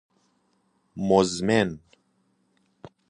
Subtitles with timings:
[0.97, 1.79] مزمن